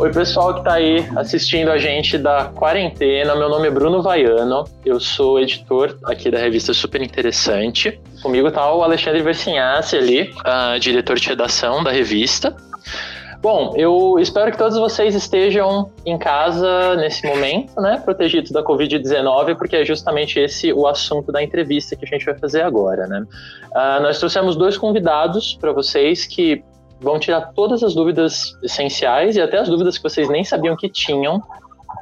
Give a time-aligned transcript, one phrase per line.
[0.00, 3.36] Oi, pessoal que está aí assistindo a gente da quarentena.
[3.36, 8.00] Meu nome é Bruno Vaiano, eu sou editor aqui da revista Super Interessante.
[8.22, 12.56] Comigo está o Alexandre Versinhassi ali, uh, diretor de redação da revista.
[13.42, 19.54] Bom, eu espero que todos vocês estejam em casa nesse momento, né, protegidos da Covid-19,
[19.56, 23.26] porque é justamente esse o assunto da entrevista que a gente vai fazer agora, né.
[23.70, 26.64] Uh, nós trouxemos dois convidados para vocês que
[27.00, 30.88] vão tirar todas as dúvidas essenciais e até as dúvidas que vocês nem sabiam que
[30.88, 31.42] tinham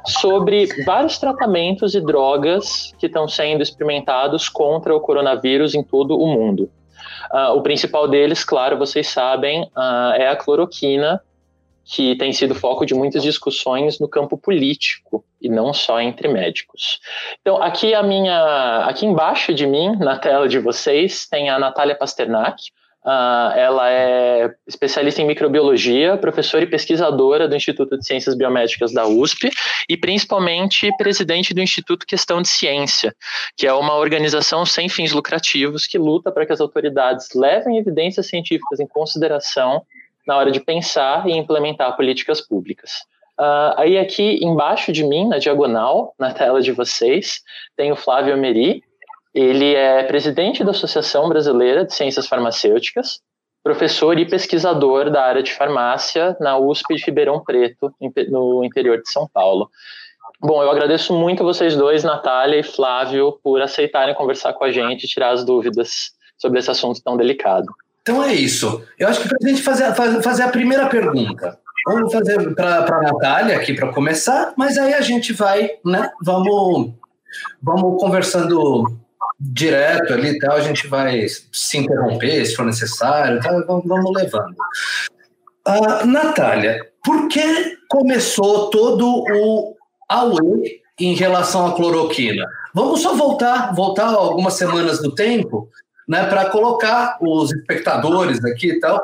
[0.05, 6.27] sobre vários tratamentos e drogas que estão sendo experimentados contra o coronavírus em todo o
[6.27, 6.69] mundo.
[7.31, 11.21] Uh, o principal deles, claro, vocês sabem, uh, é a cloroquina,
[11.85, 16.99] que tem sido foco de muitas discussões no campo político e não só entre médicos.
[17.41, 21.95] Então, aqui a minha, aqui embaixo de mim, na tela de vocês, tem a Natália
[21.95, 22.71] Pasternak,
[23.05, 29.07] Uh, ela é especialista em microbiologia, professora e pesquisadora do Instituto de Ciências Biomédicas da
[29.07, 29.49] USP
[29.87, 33.15] e principalmente presidente do Instituto Questão de Ciência,
[33.55, 38.27] que é uma organização sem fins lucrativos que luta para que as autoridades levem evidências
[38.27, 39.81] científicas em consideração
[40.27, 42.91] na hora de pensar e implementar políticas públicas.
[43.39, 47.41] Uh, aí aqui embaixo de mim, na diagonal, na tela de vocês,
[47.77, 48.83] tem o Flávio Meri,
[49.33, 53.19] ele é presidente da Associação Brasileira de Ciências Farmacêuticas,
[53.63, 57.93] professor e pesquisador da área de farmácia na USP de Ribeirão Preto,
[58.29, 59.69] no interior de São Paulo.
[60.41, 64.71] Bom, eu agradeço muito a vocês dois, Natália e Flávio, por aceitarem conversar com a
[64.71, 67.67] gente e tirar as dúvidas sobre esse assunto tão delicado.
[68.01, 68.83] Então é isso.
[68.97, 69.93] Eu acho que para a gente fazer,
[70.23, 75.01] fazer a primeira pergunta, vamos fazer para a Natália aqui para começar, mas aí a
[75.01, 76.09] gente vai, né?
[76.23, 76.93] Vamos,
[77.61, 78.97] vamos conversando
[79.39, 83.51] direto ali e tal, a gente vai se interromper se for necessário, tá?
[83.65, 84.55] vamos, levando.
[85.67, 89.75] Uh, Natália, por que começou todo o
[90.09, 92.45] Aue em relação à cloroquina?
[92.73, 95.69] Vamos só voltar, voltar algumas semanas do tempo,
[96.07, 99.01] né, para colocar os espectadores aqui e tal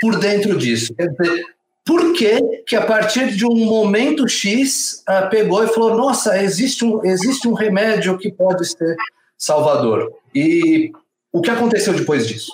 [0.00, 0.94] por dentro disso.
[0.94, 1.44] Quer dizer,
[1.84, 6.84] por que, que a partir de um momento X uh, pegou e falou: nossa, existe
[6.84, 8.96] um, existe um remédio que pode ser
[9.38, 10.12] Salvador.
[10.34, 10.90] E
[11.32, 12.52] o que aconteceu depois disso?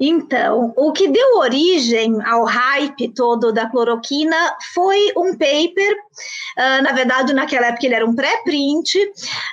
[0.00, 4.36] Então, o que deu origem ao hype todo da cloroquina
[4.74, 5.92] foi um paper,
[6.58, 8.98] uh, na verdade, naquela época ele era um pré-print,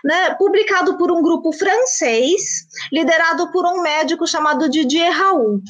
[0.04, 5.64] né, publicado por um grupo francês, liderado por um médico chamado Didier Raoult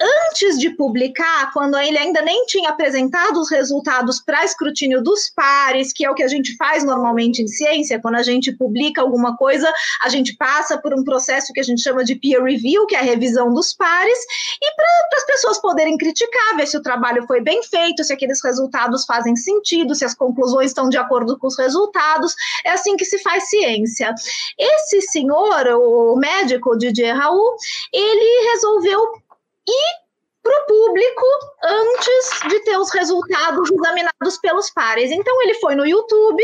[0.00, 5.92] antes de publicar, quando ele ainda nem tinha apresentado os resultados para escrutínio dos pares,
[5.92, 9.36] que é o que a gente faz normalmente em ciência, quando a gente publica alguma
[9.36, 12.94] coisa, a gente passa por um processo que a gente chama de peer review, que
[12.94, 14.18] é a revisão dos pares,
[14.62, 18.42] e para as pessoas poderem criticar, ver se o trabalho foi bem feito, se aqueles
[18.44, 22.34] resultados fazem sentido, se as conclusões estão de acordo com os resultados.
[22.64, 24.14] É assim que se faz ciência.
[24.58, 27.56] Esse senhor, o médico Didier Raul,
[27.92, 29.25] ele resolveu
[29.68, 30.06] e
[30.42, 31.26] para o público
[31.64, 35.10] antes de ter os resultados examinados pelos pares.
[35.10, 36.42] Então, ele foi no YouTube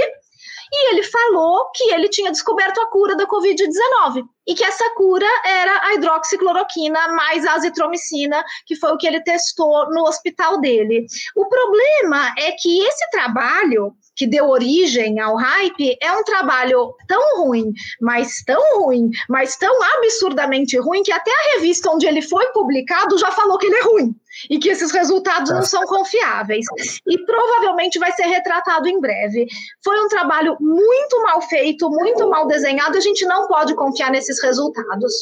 [0.75, 5.27] e ele falou que ele tinha descoberto a cura da Covid-19 e que essa cura
[5.45, 11.07] era a hidroxicloroquina mais a azitromicina, que foi o que ele testou no hospital dele.
[11.37, 17.45] O problema é que esse trabalho que deu origem ao hype é um trabalho tão
[17.45, 22.47] ruim, mas tão ruim, mas tão absurdamente ruim que até a revista onde ele foi
[22.53, 24.15] publicado já falou que ele é ruim
[24.49, 26.65] e que esses resultados não são confiáveis.
[27.07, 29.47] E provavelmente vai ser retratado em breve.
[29.85, 34.43] Foi um trabalho muito mal feito, muito mal desenhado, a gente não pode confiar nesses
[34.43, 35.13] resultados.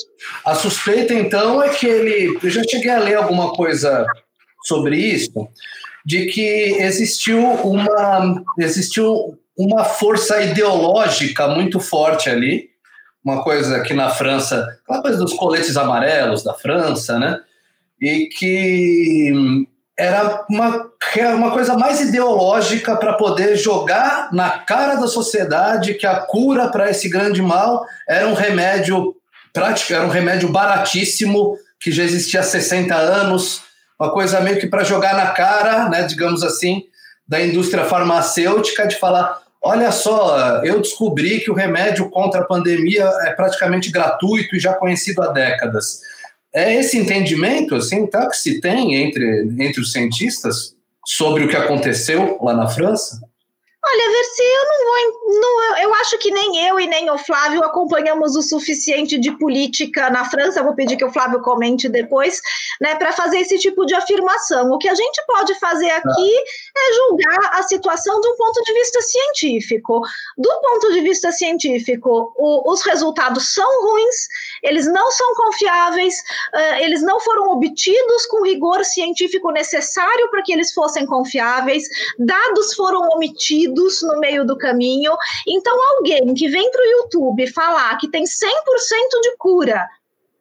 [0.44, 2.38] A suspeita, então, é que ele.
[2.42, 4.06] Eu já cheguei a ler alguma coisa
[4.64, 5.48] sobre isso
[6.04, 12.70] de que existiu uma, existiu uma força ideológica muito forte ali,
[13.24, 17.38] uma coisa aqui na França, aquela coisa dos coletes amarelos da França, né?
[18.00, 19.66] E que
[19.98, 20.90] era uma,
[21.36, 26.88] uma coisa mais ideológica para poder jogar na cara da sociedade que a cura para
[26.88, 29.14] esse grande mal era um remédio
[29.52, 33.62] prático, era um remédio baratíssimo que já existia há 60 anos,
[34.00, 36.84] uma coisa meio que para jogar na cara, né, digamos assim,
[37.28, 43.04] da indústria farmacêutica de falar, olha só, eu descobri que o remédio contra a pandemia
[43.24, 46.00] é praticamente gratuito e já conhecido há décadas.
[46.52, 50.74] É esse entendimento assim, tá, que se tem entre, entre os cientistas
[51.06, 53.20] sobre o que aconteceu lá na França?
[53.82, 55.40] Olha, Versi, eu não vou.
[55.40, 60.10] Não, eu acho que nem eu e nem o Flávio acompanhamos o suficiente de política
[60.10, 60.62] na França.
[60.62, 62.42] Vou pedir que o Flávio comente depois,
[62.78, 64.70] né, para fazer esse tipo de afirmação.
[64.70, 66.34] O que a gente pode fazer aqui
[66.76, 70.02] é julgar a situação de um ponto de vista científico.
[70.36, 74.28] Do ponto de vista científico, o, os resultados são ruins,
[74.62, 76.16] eles não são confiáveis,
[76.54, 81.84] uh, eles não foram obtidos com o rigor científico necessário para que eles fossem confiáveis,
[82.18, 83.69] dados foram omitidos
[84.06, 85.12] no meio do caminho.
[85.46, 88.26] Então, alguém que vem para o YouTube falar que tem 100%
[89.22, 89.88] de cura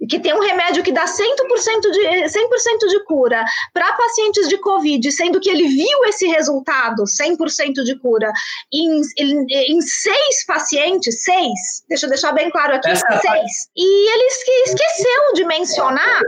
[0.07, 2.49] que tem um remédio que dá 100% de, 100
[2.87, 3.43] de cura
[3.73, 8.31] para pacientes de Covid, sendo que ele viu esse resultado, 100% de cura,
[8.73, 14.13] em, em, em, seis pacientes, seis, deixa eu deixar bem claro aqui, Essa seis, e
[14.13, 14.25] ele
[14.63, 16.21] esqueceu de mencionar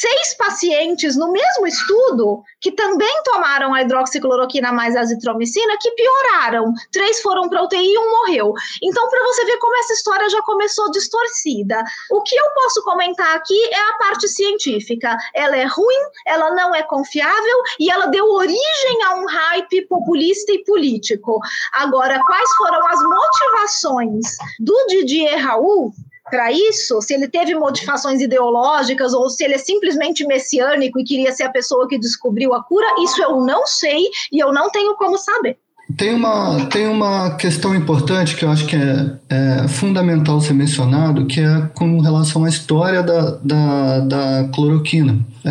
[0.00, 6.72] seis pacientes no mesmo estudo que também tomaram a hidroxicloroquina mais azitromicina que pioraram.
[6.90, 8.52] Três foram para UTI e um morreu.
[8.82, 11.82] Então, para você ver como essa história já começou distorcida.
[12.10, 15.16] O que eu posso comentar aqui é a parte científica.
[15.32, 20.52] Ela é ruim, ela não é confiável e ela deu origem a um hype populista
[20.52, 21.38] e político.
[21.72, 24.26] Agora, quais foram as motivações
[24.58, 25.92] do Didier Raul?
[26.30, 31.32] Para isso, se ele teve modificações ideológicas ou se ele é simplesmente messiânico e queria
[31.32, 34.94] ser a pessoa que descobriu a cura, isso eu não sei e eu não tenho
[34.96, 35.58] como saber.
[35.98, 41.26] Tem uma, tem uma questão importante que eu acho que é, é fundamental ser mencionado,
[41.26, 45.18] que é com relação à história da, da, da cloroquina.
[45.44, 45.50] É,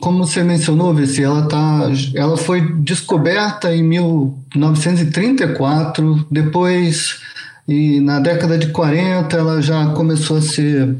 [0.00, 7.20] como você mencionou, Vessi, ela, tá, ela foi descoberta em 1934, depois
[7.66, 10.96] e na década de 40 ela já começou a ser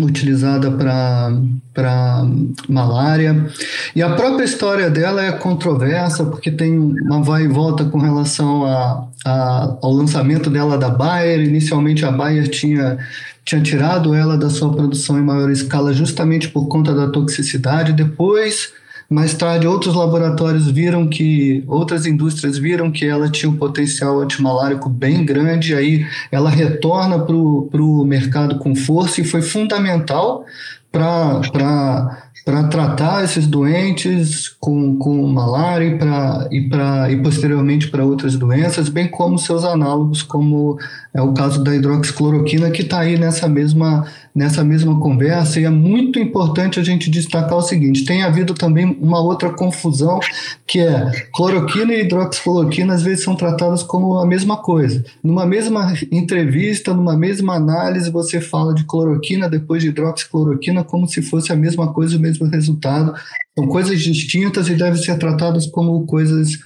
[0.00, 2.24] utilizada para
[2.68, 3.46] malária.
[3.94, 8.64] E a própria história dela é controversa, porque tem uma vai e volta com relação
[8.64, 11.40] a, a, ao lançamento dela da Bayer.
[11.40, 12.98] Inicialmente a Bayer tinha,
[13.44, 17.92] tinha tirado ela da sua produção em maior escala justamente por conta da toxicidade.
[17.92, 18.72] Depois
[19.12, 24.88] mais tarde, outros laboratórios viram que, outras indústrias viram que ela tinha um potencial antimalárico
[24.88, 30.44] bem grande, aí ela retorna para o mercado com força e foi fundamental
[30.90, 38.36] para para tratar esses doentes com, com malária e, pra, e, e posteriormente para outras
[38.36, 40.78] doenças, bem como seus análogos, como
[41.14, 45.60] é o caso da hidroxicloroquina, que está aí nessa mesma, nessa mesma conversa.
[45.60, 50.18] E é muito importante a gente destacar o seguinte: tem havido também uma outra confusão,
[50.66, 55.04] que é cloroquina e hidroxicloroquina às vezes são tratadas como a mesma coisa.
[55.22, 61.22] Numa mesma entrevista, numa mesma análise, você fala de cloroquina depois de hidroxicloroquina como se
[61.22, 63.14] fosse a mesma coisa, o mesmo mesmo resultado.
[63.56, 66.58] São coisas distintas e devem ser tratadas como coisas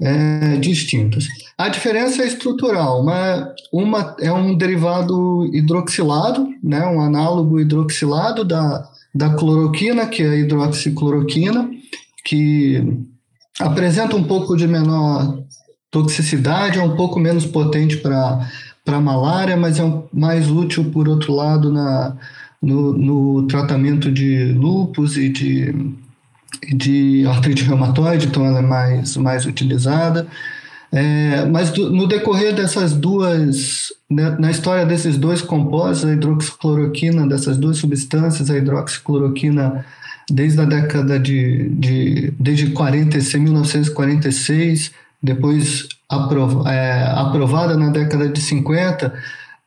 [0.00, 1.26] é, distintas.
[1.56, 3.00] A diferença é estrutural.
[3.00, 10.28] Uma, uma é um derivado hidroxilado, né, um análogo hidroxilado da, da cloroquina, que é
[10.28, 11.70] a hidroxicloroquina,
[12.24, 13.06] que
[13.60, 15.38] apresenta um pouco de menor
[15.90, 21.72] toxicidade, é um pouco menos potente para malária, mas é mais útil, por outro lado,
[21.72, 22.16] na,
[22.64, 25.74] no, no tratamento de lupus e de,
[26.74, 30.26] de artrite reumatoide, então ela é mais, mais utilizada.
[30.90, 37.26] É, mas do, no decorrer dessas duas, né, na história desses dois compostos, a hidroxicloroquina,
[37.26, 39.84] dessas duas substâncias, a hidroxicloroquina,
[40.30, 48.40] desde a década de, de desde 40, 1946, depois aprov, é, aprovada na década de
[48.40, 49.12] 50,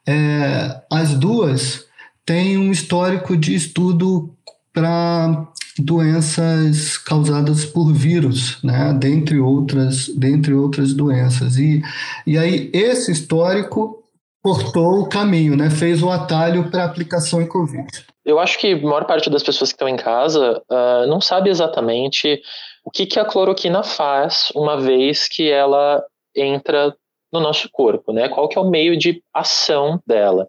[0.08, 1.87] é, as duas
[2.28, 4.30] tem um histórico de estudo
[4.74, 5.48] para
[5.80, 11.58] doenças causadas por vírus, né, dentre outras, dentre outras doenças.
[11.58, 11.82] E,
[12.26, 14.04] e aí esse histórico
[14.44, 17.88] cortou o caminho, né, fez o atalho para aplicação em Covid.
[18.26, 21.50] Eu acho que a maior parte das pessoas que estão em casa uh, não sabe
[21.50, 22.42] exatamente
[22.84, 26.04] o que, que a cloroquina faz uma vez que ela
[26.36, 26.94] entra
[27.32, 28.30] no nosso corpo, né?
[28.30, 30.48] Qual que é o meio de ação dela?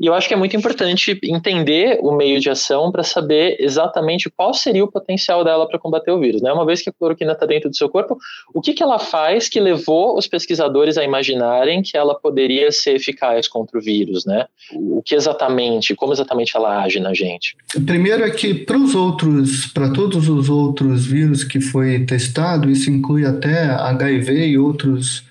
[0.00, 4.30] E eu acho que é muito importante entender o meio de ação para saber exatamente
[4.30, 6.52] qual seria o potencial dela para combater o vírus, né?
[6.52, 8.18] Uma vez que a cloroquina está dentro do seu corpo,
[8.52, 12.96] o que que ela faz que levou os pesquisadores a imaginarem que ela poderia ser
[12.96, 14.46] eficaz contra o vírus, né?
[14.74, 17.56] O que exatamente, como exatamente ela age na gente?
[17.86, 22.90] Primeiro é que para os outros, para todos os outros vírus que foi testado, isso
[22.90, 25.27] inclui até HIV e outros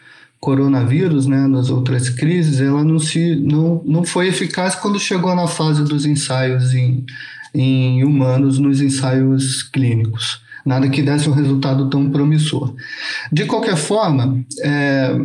[0.48, 5.46] coronavírus, né, nas outras crises, ela não, se, não, não foi eficaz quando chegou na
[5.46, 7.06] fase dos ensaios em,
[7.54, 10.42] em humanos, nos ensaios clínicos.
[10.66, 12.74] nada que desse um resultado tão promissor.
[13.30, 15.20] De qualquer forma, é,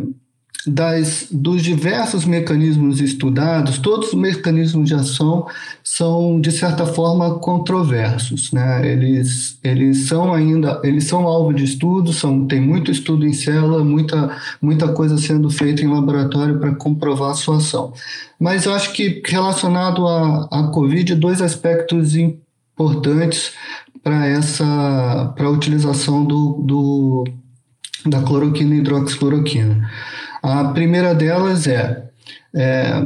[0.65, 5.45] das, dos diversos mecanismos estudados, todos os mecanismos de ação
[5.83, 8.51] são, de certa forma, controversos.
[8.51, 8.89] Né?
[8.89, 13.83] Eles, eles são ainda, eles são alvo de estudo, são, tem muito estudo em célula,
[13.83, 17.93] muita, muita coisa sendo feita em laboratório para comprovar sua ação.
[18.39, 23.51] Mas eu acho que relacionado à, à Covid, dois aspectos importantes
[24.01, 27.23] para essa para a utilização do, do,
[28.05, 29.89] da cloroquina e hidroxicloroquina.
[30.43, 32.03] A primeira delas é,
[32.53, 33.03] é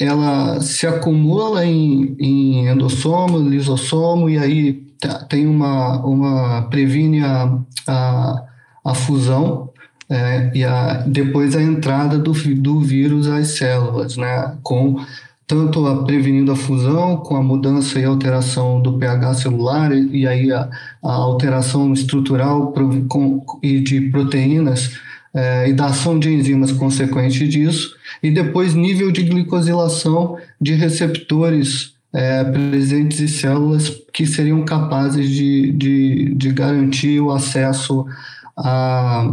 [0.00, 4.86] ela se acumula em, em endossomo, lisossomo, e aí
[5.28, 8.44] tem uma, uma previne a, a,
[8.84, 9.70] a fusão
[10.08, 15.00] é, e a, depois a entrada do, do vírus às células, né, com
[15.46, 20.52] tanto a prevenindo a fusão, com a mudança e alteração do pH celular, e, aí
[20.52, 20.68] a,
[21.02, 22.72] a alteração estrutural
[23.08, 24.92] com, e de proteínas
[25.38, 31.94] é, e da ação de enzimas consequente disso, e depois nível de glicosilação de receptores
[32.12, 38.04] é, presentes em células que seriam capazes de, de, de garantir o acesso
[38.56, 39.30] a,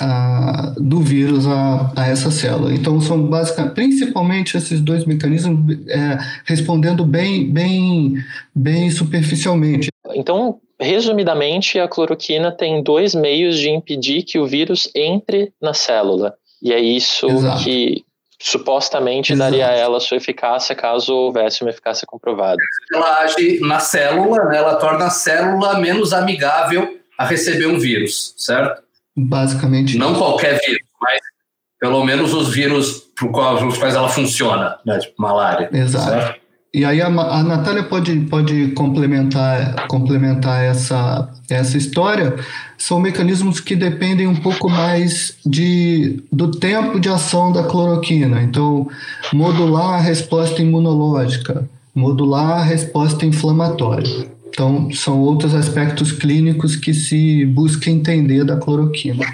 [0.00, 2.74] a, do vírus a, a, essa célula.
[2.74, 8.16] Então, são basicamente, principalmente esses dois mecanismos é, respondendo bem, bem,
[8.52, 9.90] bem superficialmente.
[10.16, 16.34] Então, resumidamente, a cloroquina tem dois meios de impedir que o vírus entre na célula.
[16.62, 17.64] E é isso Exato.
[17.64, 18.04] que
[18.40, 19.50] supostamente Exato.
[19.50, 22.60] daria a ela sua eficácia caso houvesse uma eficácia comprovada.
[22.92, 24.58] Ela age na célula, né?
[24.58, 28.82] ela torna a célula menos amigável a receber um vírus, certo?
[29.16, 29.96] Basicamente.
[29.96, 31.20] Não qualquer vírus, mas
[31.80, 34.98] pelo menos os vírus para os quais ela funciona, né?
[34.98, 35.70] tipo malária.
[35.72, 36.10] Exato.
[36.10, 36.43] Certo?
[36.74, 42.34] E aí a, a Natália pode, pode complementar, complementar essa, essa história.
[42.76, 48.42] São mecanismos que dependem um pouco mais de, do tempo de ação da cloroquina.
[48.42, 48.88] Então,
[49.32, 54.28] modular a resposta imunológica, modular a resposta inflamatória.
[54.48, 59.24] Então, são outros aspectos clínicos que se busca entender da cloroquina.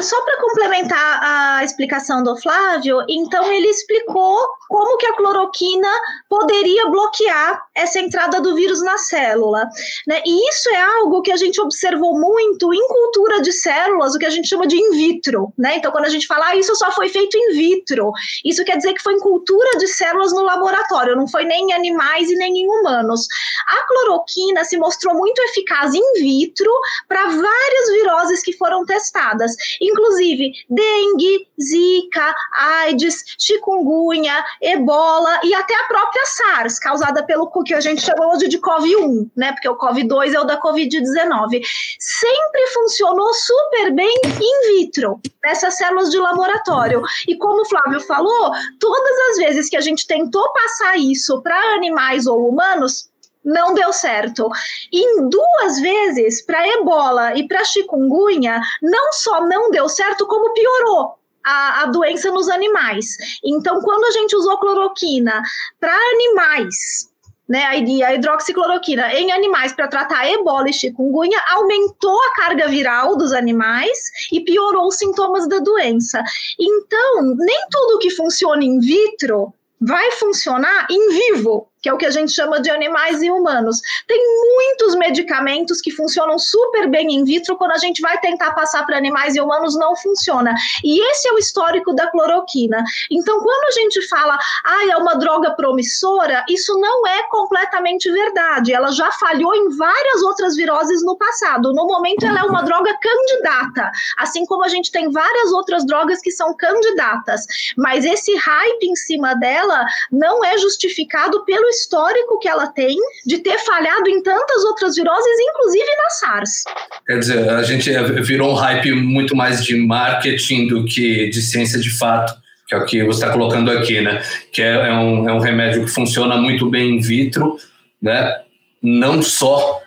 [0.00, 4.36] Só para complementar a explicação do Flávio, então ele explicou
[4.68, 5.88] como que a cloroquina
[6.28, 9.68] poderia bloquear essa entrada do vírus na célula.
[10.06, 10.22] Né?
[10.24, 14.26] E isso é algo que a gente observou muito em cultura de células, o que
[14.26, 15.52] a gente chama de in vitro.
[15.58, 15.76] Né?
[15.76, 18.10] Então, quando a gente fala, ah, isso só foi feito in vitro,
[18.44, 21.72] isso quer dizer que foi em cultura de células no laboratório, não foi nem em
[21.72, 23.26] animais e nem em humanos.
[23.66, 26.70] A cloroquina se mostrou muito eficaz in vitro
[27.08, 35.86] para várias viroses que foram testadas, inclusive dengue, zika, AIDS, chikungunya, ebola e até a
[35.86, 39.52] própria SARS, causada pelo que a gente chama hoje de COVID-1, né?
[39.52, 41.62] Porque o COVID-2 é o da COVID-19.
[41.98, 47.02] Sempre funcionou super bem in vitro, nessas células de laboratório.
[47.28, 51.74] E como o Flávio falou, todas as vezes que a gente tentou passar isso para
[51.74, 53.08] animais ou humanos,
[53.44, 54.48] não deu certo.
[54.92, 61.18] Em duas vezes, para ebola e para chikungunya, não só não deu certo, como piorou.
[61.44, 63.16] A, a doença nos animais.
[63.44, 65.42] Então, quando a gente usou cloroquina
[65.78, 67.12] para animais,
[67.48, 73.32] né, a hidroxicloroquina em animais para tratar ebola e chikungunya aumentou a carga viral dos
[73.32, 73.98] animais
[74.32, 76.22] e piorou os sintomas da doença.
[76.58, 82.06] Então, nem tudo que funciona in vitro vai funcionar em vivo que é o que
[82.06, 83.82] a gente chama de animais e humanos.
[84.08, 88.86] Tem muitos medicamentos que funcionam super bem in vitro, quando a gente vai tentar passar
[88.86, 90.54] para animais e humanos, não funciona.
[90.82, 92.82] E esse é o histórico da cloroquina.
[93.10, 98.72] Então, quando a gente fala, ah, é uma droga promissora, isso não é completamente verdade.
[98.72, 101.74] Ela já falhou em várias outras viroses no passado.
[101.74, 106.22] No momento, ela é uma droga candidata, assim como a gente tem várias outras drogas
[106.22, 107.44] que são candidatas.
[107.76, 113.38] Mas esse hype em cima dela não é justificado pelo histórico que ela tem de
[113.38, 116.64] ter falhado em tantas outras viroses, inclusive na SARS.
[117.06, 117.90] Quer dizer, a gente
[118.22, 122.34] virou um hype muito mais de marketing do que de ciência de fato,
[122.66, 124.22] que é o que você está colocando aqui, né?
[124.52, 127.56] Que é, é, um, é um remédio que funciona muito bem in vitro,
[128.00, 128.40] né?
[128.82, 129.80] Não só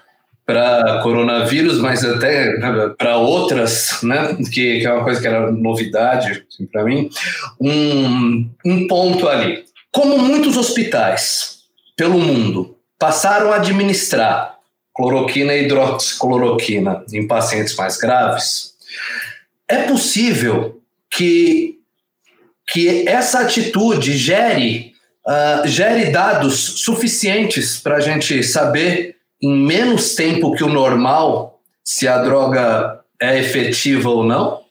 [0.46, 2.54] para coronavírus, mas até
[2.98, 4.38] para outras, né?
[4.52, 7.10] Que, que, é uma coisa que era novidade assim, para mim.
[7.60, 9.66] Um, um ponto ali.
[9.92, 11.57] Como muitos hospitais
[11.98, 14.58] pelo mundo passaram a administrar
[14.96, 18.74] cloroquina e hidroxicloroquina em pacientes mais graves,
[19.68, 21.80] é possível que,
[22.68, 24.94] que essa atitude gere,
[25.26, 32.08] uh, gere dados suficientes para a gente saber, em menos tempo que o normal, se
[32.08, 34.62] a droga é efetiva ou não?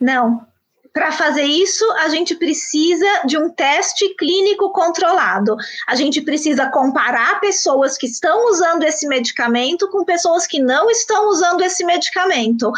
[0.00, 0.46] Não.
[0.92, 5.56] Para fazer isso, a gente precisa de um teste clínico controlado.
[5.86, 11.28] A gente precisa comparar pessoas que estão usando esse medicamento com pessoas que não estão
[11.28, 12.72] usando esse medicamento.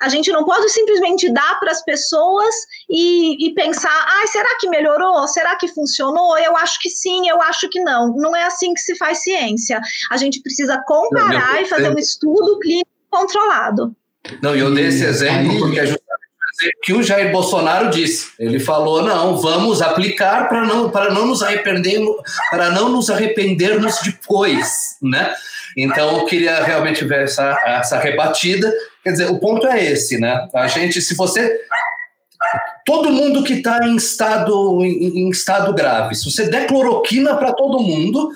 [0.00, 2.52] A gente não pode simplesmente dar para as pessoas
[2.90, 5.28] e, e pensar, ah, será que melhorou?
[5.28, 6.36] Será que funcionou?
[6.38, 8.12] Eu acho que sim, eu acho que não.
[8.16, 9.80] Não é assim que se faz ciência.
[10.10, 13.94] A gente precisa comparar e fazer um estudo clínico controlado.
[14.42, 16.11] Não, e eu dei esse exemplo porque é justamente
[16.82, 18.32] que o Jair Bolsonaro disse.
[18.38, 22.16] Ele falou: não, vamos aplicar para não, para não nos arrependermos,
[22.50, 25.34] para não nos arrependermos depois, né?
[25.76, 28.72] Então eu queria realmente ver essa, essa rebatida.
[29.02, 30.48] Quer dizer, o ponto é esse, né?
[30.54, 31.60] A gente, se você
[32.84, 37.52] todo mundo que está em estado em, em, estado grave, se você der cloroquina para
[37.52, 38.30] todo mundo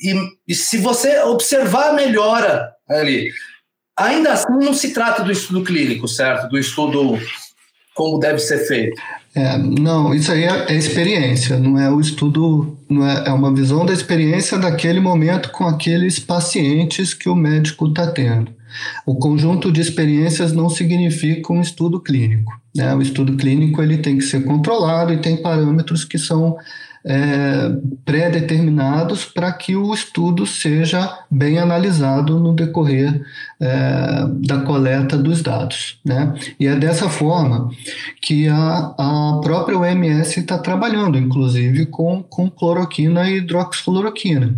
[0.00, 0.14] e,
[0.48, 3.30] e se você observar a melhora ali,
[3.96, 6.48] ainda assim não se trata do estudo clínico, certo?
[6.48, 7.18] Do estudo
[8.02, 9.00] como deve ser feito.
[9.32, 13.54] É, não, isso aí é, é, experiência, não é o estudo, não é, é uma
[13.54, 18.50] visão da experiência daquele momento com aqueles pacientes que o médico está tendo.
[19.06, 22.52] O conjunto de experiências não significa um estudo clínico.
[22.74, 22.92] Né?
[22.92, 26.56] O estudo clínico ele tem que ser controlado e tem parâmetros que são
[27.04, 33.22] é, pré-determinados para que o estudo seja bem analisado no decorrer
[33.60, 35.98] é, da coleta dos dados.
[36.04, 36.32] Né?
[36.58, 37.70] E é dessa forma
[38.20, 44.56] que a, a própria OMS está trabalhando, inclusive, com, com cloroquina e hidroxicloroquina.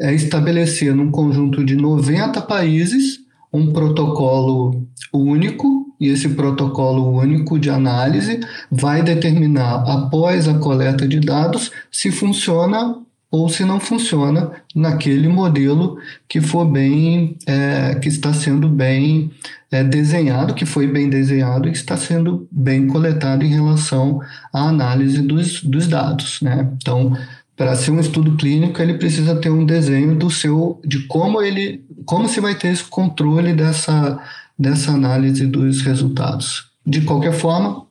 [0.00, 3.20] É estabelecer num conjunto de 90 países
[3.52, 11.20] um protocolo único e esse protocolo único de análise vai determinar, após a coleta de
[11.20, 12.96] dados, se funciona
[13.30, 15.96] ou se não funciona naquele modelo
[16.28, 19.30] que for bem, é, que está sendo bem
[19.70, 24.20] é, desenhado, que foi bem desenhado e está sendo bem coletado em relação
[24.52, 26.42] à análise dos, dos dados.
[26.42, 26.68] Né?
[26.76, 27.16] Então,
[27.56, 31.84] para ser um estudo clínico, ele precisa ter um desenho do seu, de como ele,
[32.04, 34.20] como se vai ter esse controle dessa
[34.62, 36.70] dessa análise dos resultados.
[36.86, 37.86] De qualquer forma,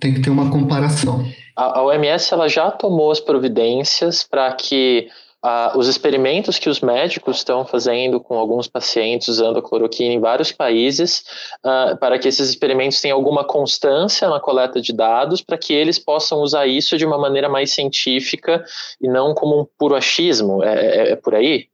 [0.00, 1.24] tem que ter uma comparação.
[1.54, 5.08] A, OMS ela já tomou as providências para que
[5.44, 10.20] uh, os experimentos que os médicos estão fazendo com alguns pacientes usando a cloroquina em
[10.20, 11.24] vários países,
[11.64, 15.98] uh, para que esses experimentos tenham alguma constância na coleta de dados, para que eles
[15.98, 18.64] possam usar isso de uma maneira mais científica
[19.00, 20.62] e não como um puro achismo.
[20.62, 21.68] É, é, é por aí?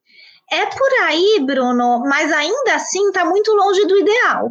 [0.52, 4.50] É por aí, Bruno, mas ainda assim está muito longe do ideal.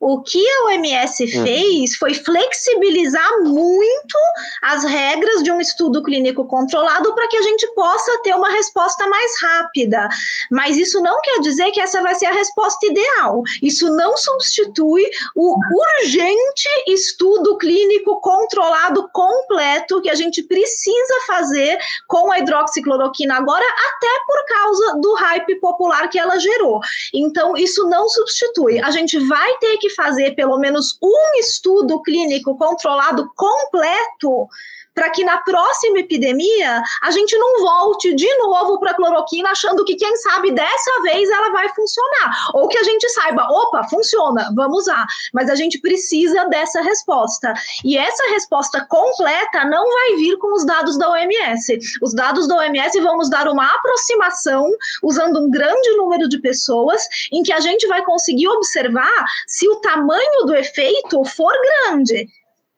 [0.00, 1.44] O que a OMS hum.
[1.44, 4.18] fez foi flexibilizar muito
[4.62, 9.06] as regras de um estudo clínico controlado para que a gente possa ter uma resposta
[9.08, 10.08] mais rápida.
[10.50, 13.42] Mas isso não quer dizer que essa vai ser a resposta ideal.
[13.62, 15.04] Isso não substitui
[15.36, 15.54] o
[16.00, 24.08] urgente estudo clínico controlado completo que a gente precisa fazer com a hidroxicloroquina agora, até
[24.26, 26.80] por causa do hype popular que ela gerou.
[27.12, 28.80] Então, isso não substitui.
[28.80, 34.48] A gente vai ter que fazer pelo menos um estudo clínico controlado completo
[34.94, 39.84] para que na próxima epidemia a gente não volte de novo para a cloroquina achando
[39.84, 42.50] que, quem sabe, dessa vez ela vai funcionar.
[42.54, 45.06] Ou que a gente saiba, opa, funciona, vamos usar.
[45.32, 47.54] Mas a gente precisa dessa resposta.
[47.84, 51.78] E essa resposta completa não vai vir com os dados da OMS.
[52.02, 54.70] Os dados da OMS vão nos dar uma aproximação,
[55.02, 59.76] usando um grande número de pessoas, em que a gente vai conseguir observar se o
[59.76, 62.28] tamanho do efeito for grande.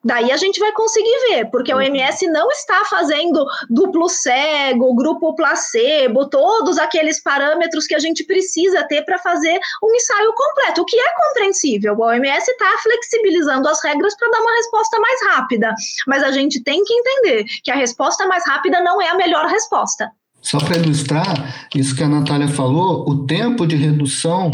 [0.03, 5.33] Daí a gente vai conseguir ver, porque a OMS não está fazendo duplo cego, grupo
[5.33, 10.85] placebo, todos aqueles parâmetros que a gente precisa ter para fazer um ensaio completo, o
[10.85, 12.03] que é compreensível.
[12.03, 15.73] A OMS está flexibilizando as regras para dar uma resposta mais rápida,
[16.07, 19.45] mas a gente tem que entender que a resposta mais rápida não é a melhor
[19.47, 20.11] resposta.
[20.41, 24.51] Só para ilustrar isso que a Natália falou, o tempo de redução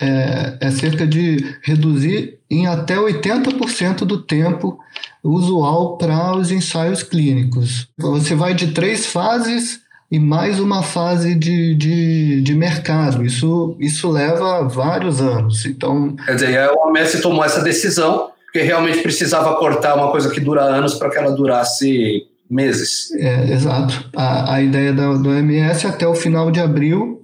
[0.00, 4.78] é, é cerca de reduzir em até 80% do tempo
[5.22, 7.88] usual para os ensaios clínicos.
[7.98, 13.24] Você vai de três fases e mais uma fase de, de, de mercado.
[13.24, 15.64] Isso, isso leva vários anos.
[15.64, 20.40] Então, Quer dizer, a OMS tomou essa decisão porque realmente precisava cortar uma coisa que
[20.40, 23.12] dura anos para que ela durasse meses.
[23.12, 24.10] É, exato.
[24.16, 27.19] A, a ideia da, do OMS até o final de abril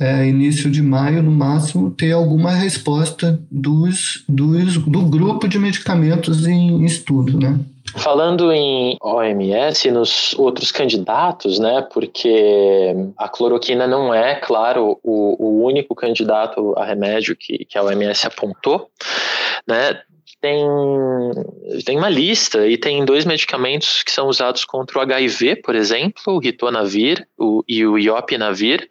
[0.00, 6.46] é, início de maio, no máximo, ter alguma resposta dos, dos, do grupo de medicamentos
[6.46, 7.60] em estudo, né?
[7.96, 15.64] Falando em OMS, nos outros candidatos, né, porque a cloroquina não é, claro, o, o
[15.64, 18.88] único candidato a remédio que, que a OMS apontou,
[19.66, 20.00] né,
[20.40, 20.64] tem,
[21.84, 26.22] tem uma lista e tem dois medicamentos que são usados contra o HIV, por exemplo,
[26.26, 28.88] o ritonavir o, e o iopinavir,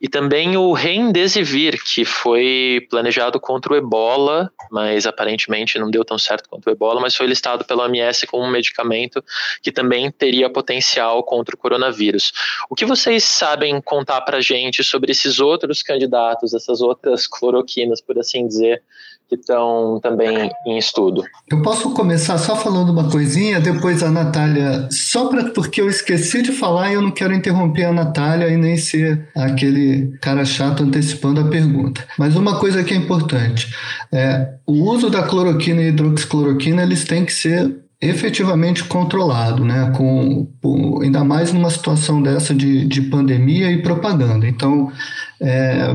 [0.00, 6.18] e também o remdesivir, que foi planejado contra o ebola, mas aparentemente não deu tão
[6.18, 9.24] certo contra o ebola, mas foi listado pela OMS como um medicamento
[9.62, 12.32] que também teria potencial contra o coronavírus.
[12.70, 18.18] O que vocês sabem contar para gente sobre esses outros candidatos, essas outras cloroquinas, por
[18.18, 18.82] assim dizer,
[19.28, 21.24] que estão também em estudo.
[21.50, 26.42] Eu posso começar só falando uma coisinha, depois a Natália, só pra, porque eu esqueci
[26.42, 30.82] de falar e eu não quero interromper a Natália e nem ser aquele cara chato
[30.82, 32.06] antecipando a pergunta.
[32.18, 33.74] Mas uma coisa que é importante,
[34.12, 39.90] é, o uso da cloroquina e hidroxicloroquina, eles têm que ser efetivamente controlado, né?
[39.96, 44.46] Com, com, ainda mais numa situação dessa de, de pandemia e propaganda.
[44.46, 44.92] Então,
[45.40, 45.94] é,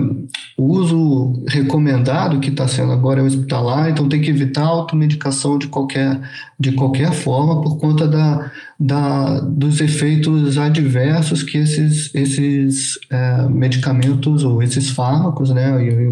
[0.57, 5.59] o uso recomendado que está sendo agora é hospitalar, então tem que evitar a automedicação
[5.59, 6.19] de qualquer,
[6.59, 14.43] de qualquer forma por conta da, da, dos efeitos adversos que esses, esses é, medicamentos
[14.43, 15.85] ou esses fármacos, né?
[15.85, 16.07] E,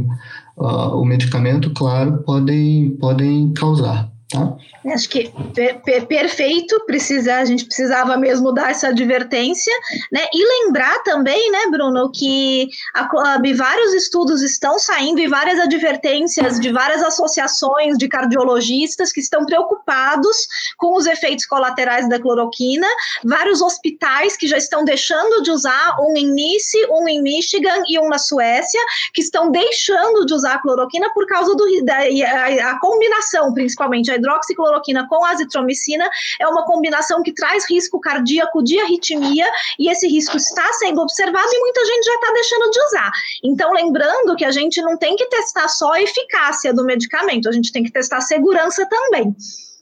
[0.56, 4.12] uh, o medicamento, claro, podem, podem causar.
[4.30, 4.56] Tá?
[4.94, 9.74] Acho que per, per, perfeito, precisa, a gente precisava mesmo dar essa advertência,
[10.12, 10.22] né?
[10.32, 13.10] E lembrar também, né, Bruno, que a,
[13.58, 20.48] vários estudos estão saindo e várias advertências de várias associações de cardiologistas que estão preocupados
[20.78, 22.88] com os efeitos colaterais da cloroquina,
[23.26, 28.00] vários hospitais que já estão deixando de usar, um em Nice, um em Michigan e
[28.00, 28.82] um na Suécia,
[29.14, 34.19] que estão deixando de usar a cloroquina por causa do, da a, a combinação, principalmente,
[34.20, 39.46] hidroxicloroquina com azitromicina é uma combinação que traz risco cardíaco de arritmia
[39.78, 43.12] e esse risco está sendo observado e muita gente já está deixando de usar.
[43.44, 47.52] Então, lembrando que a gente não tem que testar só a eficácia do medicamento, a
[47.52, 49.36] gente tem que testar a segurança também.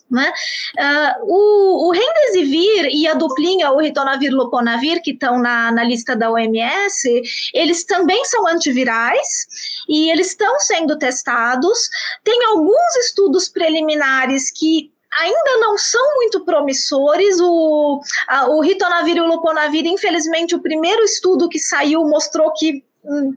[0.10, 0.32] Né?
[0.80, 6.16] Uh, o, o Remdesivir e a duplinha, o Ritonavir Loponavir, que estão na, na lista
[6.16, 7.22] da OMS,
[7.54, 9.48] eles também são antivirais
[9.90, 11.90] e eles estão sendo testados.
[12.24, 17.40] Tem alguns estudos preliminares que ainda não são muito promissores.
[17.40, 22.84] O, a, o ritonavir e o loponavir, infelizmente, o primeiro estudo que saiu mostrou que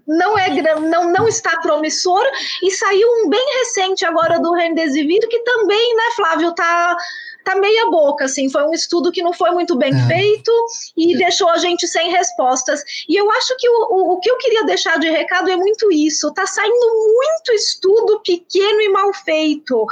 [0.06, 2.24] não é não, não está promissor
[2.62, 6.96] e saiu um bem recente agora do Remdesivir que também, né, Flávio, tá
[7.44, 10.06] tá meia boca, assim, foi um estudo que não foi muito bem é.
[10.06, 10.52] feito
[10.96, 12.82] e deixou a gente sem respostas.
[13.08, 15.90] E eu acho que o, o, o, que eu queria deixar de recado é muito
[15.90, 19.86] isso, tá saindo muito estudo pequeno e mal feito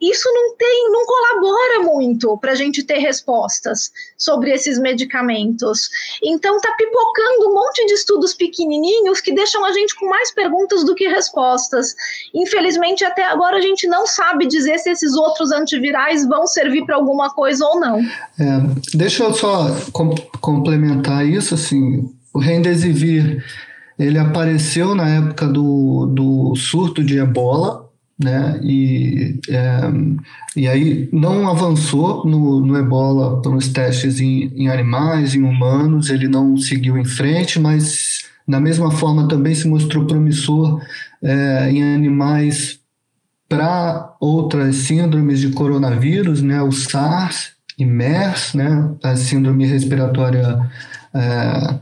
[0.00, 5.88] isso não tem, não colabora muito para a gente ter respostas sobre esses medicamentos.
[6.22, 10.84] Então tá pipocando um monte de estudos pequenininhos que deixam a gente com mais perguntas
[10.84, 11.94] do que respostas.
[12.34, 16.96] Infelizmente até agora a gente não sabe dizer se esses outros antivirais vão servir para
[16.96, 18.00] alguma coisa ou não.
[18.00, 23.44] É, deixa eu só com, complementar isso assim, o Remdesivir
[23.98, 27.89] ele apareceu na época do, do surto de ebola,
[28.22, 28.60] né?
[28.62, 29.80] E, é,
[30.54, 36.28] e aí não avançou no, no ebola nos testes em, em, animais, em humanos, ele
[36.28, 40.80] não seguiu em frente, mas da mesma forma também se mostrou promissor
[41.22, 42.78] é, em animais
[43.48, 46.62] para outras síndromes de coronavírus, né?
[46.62, 48.90] O SARS e MERS, né?
[49.02, 50.60] A síndrome respiratória
[51.14, 51.78] é,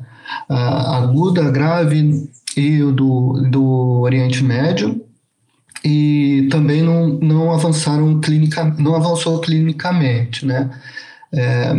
[0.48, 5.08] aguda, grave e o do, do Oriente Médio
[5.85, 10.71] e também não, não avançaram clinica, não avançou clinicamente, né?
[11.33, 11.73] É,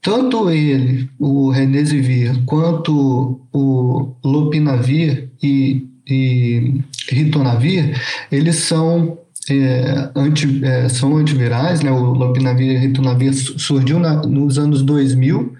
[0.00, 9.18] tanto ele, o Remdesivir, quanto o Lopinavir e, e Ritonavir, eles são
[9.50, 11.90] é, anti, é, são antivirais, né?
[11.90, 15.54] O Lopinavir e Ritonavir surgiu na, nos anos 2000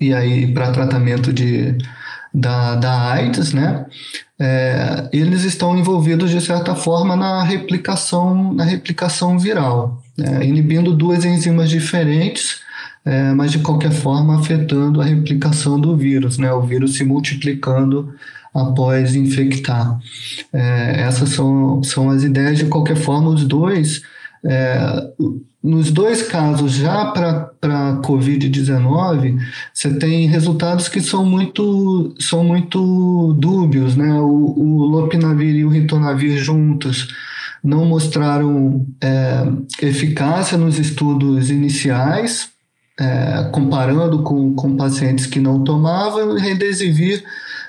[0.00, 1.76] e aí para tratamento de
[2.32, 3.86] da, da AIDS, né?
[4.38, 10.44] É, eles estão envolvidos de certa forma na replicação, na replicação viral, né?
[10.44, 12.60] inibindo duas enzimas diferentes,
[13.04, 16.52] é, mas de qualquer forma afetando a replicação do vírus, né?
[16.52, 18.14] O vírus se multiplicando
[18.54, 19.98] após infectar.
[20.52, 24.02] É, essas são, são as ideias, de qualquer forma, os dois.
[24.44, 25.12] É,
[25.62, 29.38] nos dois casos, já para a Covid-19,
[29.72, 34.12] você tem resultados que são muito, são muito dúbios, né?
[34.14, 37.14] O, o lopinavir e o ritonavir juntos
[37.62, 42.50] não mostraram é, eficácia nos estudos iniciais,
[42.98, 47.22] é, comparando com, com pacientes que não tomavam, e Remdesivir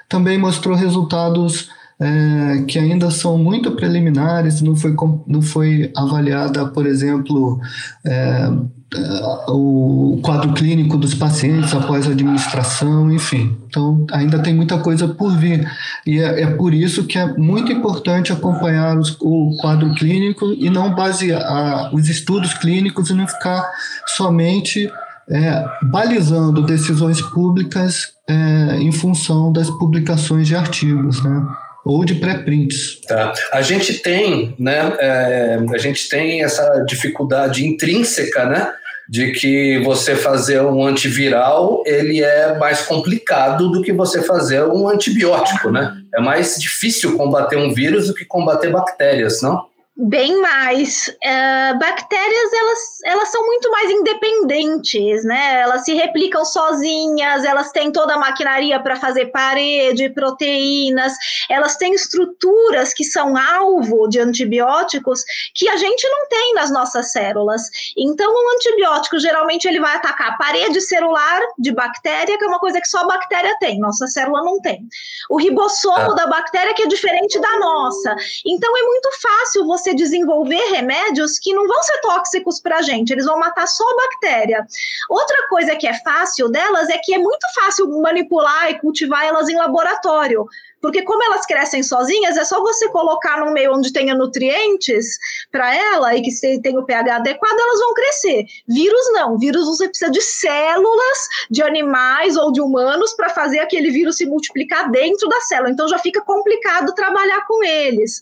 [0.10, 1.70] também mostrou resultados
[2.04, 4.94] é, que ainda são muito preliminares, não foi,
[5.26, 7.62] não foi avaliada, por exemplo,
[8.06, 8.50] é,
[8.94, 13.58] é, o quadro clínico dos pacientes após a administração, enfim.
[13.68, 15.66] Então, ainda tem muita coisa por vir.
[16.06, 20.70] E é, é por isso que é muito importante acompanhar os, o quadro clínico e
[20.70, 23.66] não basear os estudos clínicos e não ficar
[24.08, 24.92] somente
[25.30, 31.48] é, balizando decisões públicas é, em função das publicações de artigos, né?
[31.86, 33.02] Ou de pré-prints.
[33.08, 33.34] Tá.
[33.52, 34.96] A gente tem, né?
[35.00, 38.74] É, a gente tem essa dificuldade intrínseca, né?
[39.10, 44.88] De que você fazer um antiviral ele é mais complicado do que você fazer um
[44.88, 45.94] antibiótico, né?
[46.14, 49.66] É mais difícil combater um vírus do que combater bactérias, não?
[49.96, 51.08] Bem mais.
[51.08, 55.62] Uh, bactérias, elas, elas são muito mais independentes, né?
[55.62, 61.14] Elas se replicam sozinhas, elas têm toda a maquinaria para fazer parede, proteínas,
[61.50, 67.12] elas têm estruturas que são alvo de antibióticos que a gente não tem nas nossas
[67.12, 67.62] células.
[67.96, 72.60] Então, um antibiótico, geralmente, ele vai atacar a parede celular de bactéria, que é uma
[72.60, 74.88] coisa que só a bactéria tem, nossa célula não tem.
[75.30, 76.16] O ribossomo ah.
[76.16, 78.16] da bactéria, que é diferente da nossa.
[78.46, 82.82] Então, é muito fácil você você desenvolver remédios que não vão ser tóxicos para a
[82.82, 84.66] gente, eles vão matar só a bactéria.
[85.10, 89.50] Outra coisa que é fácil delas é que é muito fácil manipular e cultivar elas
[89.50, 90.46] em laboratório.
[90.84, 95.18] Porque como elas crescem sozinhas, é só você colocar num meio onde tenha nutrientes
[95.50, 98.46] para ela e que tenha o pH adequado, elas vão crescer.
[98.68, 99.38] Vírus não.
[99.40, 104.26] Vírus você precisa de células de animais ou de humanos para fazer aquele vírus se
[104.26, 105.70] multiplicar dentro da célula.
[105.70, 108.22] Então já fica complicado trabalhar com eles.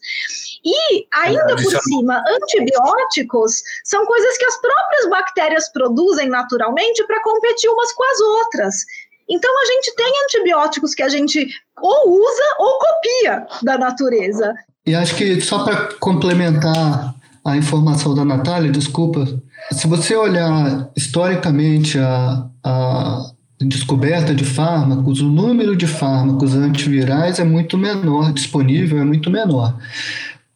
[0.63, 7.71] E ainda por cima, antibióticos são coisas que as próprias bactérias produzem naturalmente para competir
[7.71, 8.85] umas com as outras.
[9.31, 11.47] Então a gente tem antibióticos que a gente
[11.81, 14.53] ou usa ou copia da natureza.
[14.85, 17.15] E acho que só para complementar
[17.45, 19.25] a informação da Natália, desculpa,
[19.71, 27.43] se você olhar historicamente a, a descoberta de fármacos, o número de fármacos antivirais é
[27.43, 29.77] muito menor, disponível é muito menor.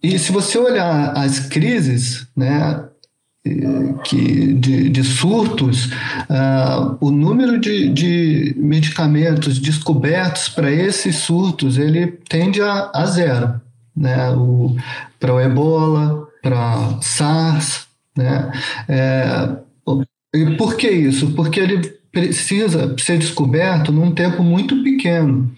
[0.01, 2.83] E se você olhar as crises, né,
[4.03, 5.91] que, de, de surtos,
[6.29, 13.61] uh, o número de, de medicamentos descobertos para esses surtos ele tende a, a zero.
[13.95, 14.15] Né?
[15.19, 17.87] Para o ebola, para SARS.
[18.17, 18.51] Né?
[18.87, 19.49] É,
[20.33, 21.31] e por que isso?
[21.31, 25.51] Porque ele precisa ser descoberto num tempo muito pequeno.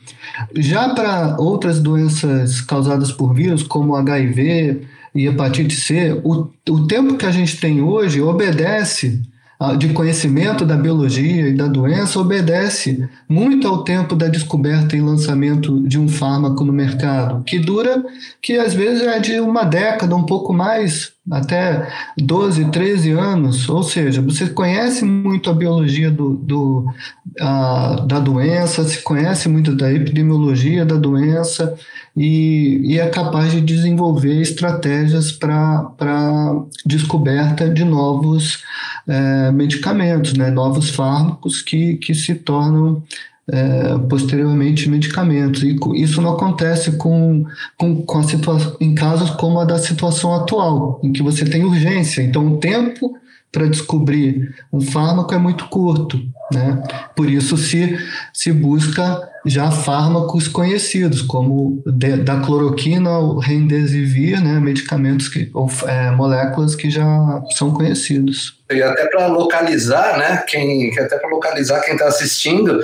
[0.55, 7.17] Já para outras doenças causadas por vírus, como HIV, e hepatite C, o, o tempo
[7.17, 9.21] que a gente tem hoje obedece
[9.79, 15.81] de conhecimento da biologia e da doença obedece muito ao tempo da descoberta e lançamento
[15.87, 18.05] de um fármaco no mercado, que dura,
[18.39, 23.67] que às vezes é de uma década, um pouco mais, até 12, 13 anos.
[23.67, 26.85] Ou seja, você conhece muito a biologia do, do
[27.41, 31.75] a, da doença, se conhece muito da epidemiologia da doença
[32.15, 35.91] e, e é capaz de desenvolver estratégias para
[36.85, 38.63] descoberta de novos
[39.07, 43.01] é, medicamentos, né, novos fármacos que, que se tornam
[43.49, 45.63] é, posteriormente medicamentos.
[45.63, 47.45] E isso não acontece com,
[47.77, 51.63] com, com a situação, em casos como a da situação atual, em que você tem
[51.63, 52.21] urgência.
[52.21, 53.17] Então, o tempo
[53.51, 56.21] para descobrir um fármaco é muito curto.
[56.51, 56.83] Né?
[57.15, 57.97] Por isso se,
[58.33, 64.59] se busca já fármacos conhecidos, como de, da cloroquina ao remdesivir, né?
[64.59, 68.57] medicamentos que, ou é, moléculas que já são conhecidos.
[68.69, 70.43] E até para localizar, né?
[70.47, 72.83] Quem, até para localizar quem está assistindo,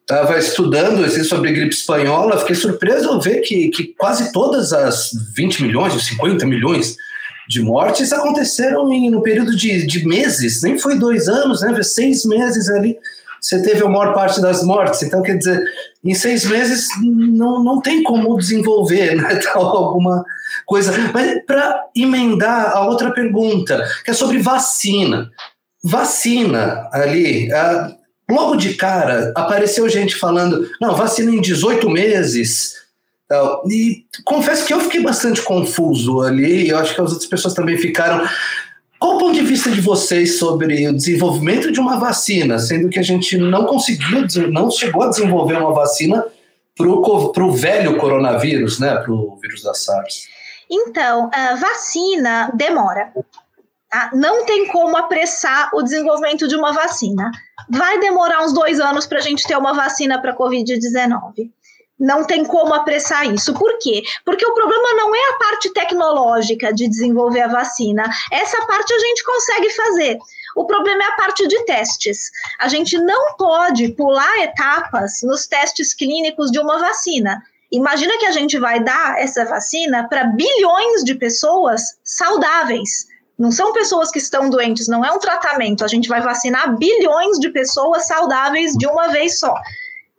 [0.00, 5.10] estava estudando assim, sobre gripe espanhola, fiquei surpreso ao ver que, que quase todas as
[5.34, 6.96] 20 milhões, ou 50 milhões
[7.48, 11.82] de mortes aconteceram em, no período de, de meses, nem foi dois anos, né?
[11.82, 12.96] Seis meses ali
[13.40, 15.02] você teve a maior parte das mortes.
[15.02, 15.62] Então, quer dizer,
[16.04, 20.24] em seis meses não, não tem como desenvolver né, tal, alguma
[20.66, 20.92] coisa.
[21.12, 25.30] Mas para emendar a outra pergunta, que é sobre vacina.
[25.82, 27.94] Vacina ali, uh,
[28.30, 32.76] logo de cara apareceu gente falando, não, vacina em 18 meses.
[33.28, 33.62] Tal.
[33.68, 37.76] E confesso que eu fiquei bastante confuso ali, eu acho que as outras pessoas também
[37.76, 38.26] ficaram.
[38.98, 42.98] Qual o ponto de vista de vocês sobre o desenvolvimento de uma vacina, sendo que
[42.98, 46.24] a gente não conseguiu, não chegou a desenvolver uma vacina
[46.76, 50.26] para o velho coronavírus, né, para o vírus da SARS?
[50.70, 53.12] Então, a vacina demora.
[53.88, 54.10] Tá?
[54.12, 57.30] Não tem como apressar o desenvolvimento de uma vacina.
[57.70, 61.50] Vai demorar uns dois anos para a gente ter uma vacina para a Covid-19.
[61.98, 63.52] Não tem como apressar isso.
[63.54, 64.02] Por quê?
[64.24, 68.04] Porque o problema não é a parte tecnológica de desenvolver a vacina.
[68.30, 70.18] Essa parte a gente consegue fazer.
[70.54, 72.30] O problema é a parte de testes.
[72.60, 77.42] A gente não pode pular etapas nos testes clínicos de uma vacina.
[77.70, 83.06] Imagina que a gente vai dar essa vacina para bilhões de pessoas saudáveis.
[83.38, 85.84] Não são pessoas que estão doentes, não é um tratamento.
[85.84, 89.54] A gente vai vacinar bilhões de pessoas saudáveis de uma vez só.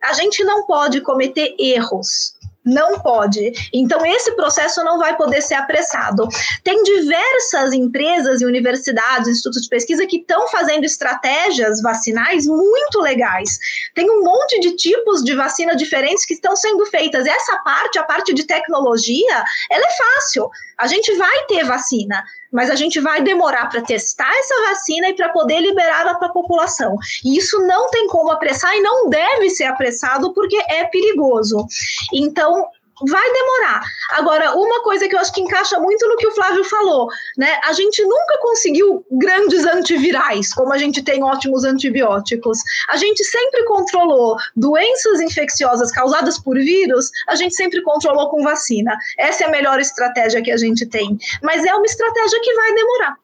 [0.04, 3.52] A gente não pode cometer erros não pode.
[3.74, 6.28] Então, esse processo não vai poder ser apressado.
[6.64, 13.58] Tem diversas empresas e universidades, institutos de pesquisa que estão fazendo estratégias vacinais muito legais.
[13.96, 17.26] Tem um monte de tipos de vacina diferentes que estão sendo feitas.
[17.26, 20.50] Essa parte, a parte de tecnologia, ela é fácil.
[20.80, 25.14] A gente vai ter vacina, mas a gente vai demorar para testar essa vacina e
[25.14, 26.96] para poder liberá-la para a população.
[27.24, 31.66] E isso não tem como apressar e não deve ser apressado porque é perigoso.
[32.14, 32.66] Então,
[33.08, 33.82] vai demorar.
[34.12, 37.08] Agora, uma coisa que eu acho que encaixa muito no que o Flávio falou,
[37.38, 37.60] né?
[37.66, 42.60] A gente nunca conseguiu grandes antivirais, como a gente tem ótimos antibióticos.
[42.90, 48.98] A gente sempre controlou doenças infecciosas causadas por vírus, a gente sempre controlou com vacina.
[49.18, 51.18] Essa é a melhor estratégia que a gente tem.
[51.44, 53.16] Mas é uma estratégia que vai demorar.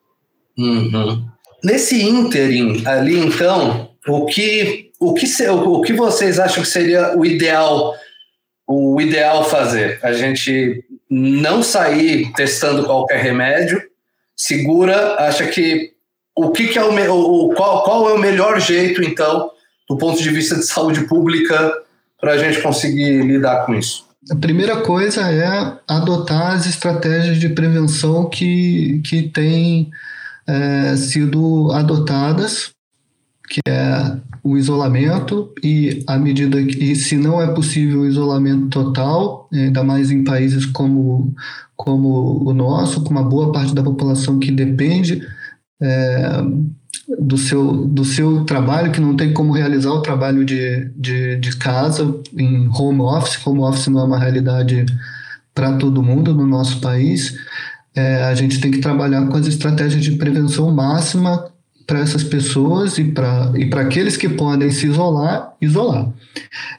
[0.57, 1.25] Uhum.
[1.63, 7.25] Nesse ínterim ali, então, o que, o, que, o que vocês acham que seria o
[7.25, 7.95] ideal
[8.67, 9.99] o ideal fazer.
[10.01, 13.81] A gente não sair testando qualquer remédio,
[14.35, 15.93] segura, acha que
[16.35, 19.49] o que, que é o, o qual, qual é o melhor jeito, então,
[19.87, 21.73] do ponto de vista de saúde pública,
[22.19, 24.05] para a gente conseguir lidar com isso?
[24.29, 29.91] A primeira coisa é adotar as estratégias de prevenção que, que têm
[30.47, 32.71] é, sido adotadas,
[33.47, 39.49] que é o isolamento e à medida que, se não é possível o isolamento total,
[39.51, 41.33] ainda mais em países como,
[41.75, 45.27] como o nosso, com uma boa parte da população que depende
[45.81, 46.43] é,
[47.19, 51.57] do, seu, do seu trabalho, que não tem como realizar o trabalho de, de, de
[51.57, 54.85] casa em home office, home office não é uma realidade
[55.55, 57.35] para todo mundo no nosso país,
[57.95, 61.51] é, a gente tem que trabalhar com as estratégias de prevenção máxima
[61.85, 66.09] para essas pessoas e para e aqueles que podem se isolar, isolar.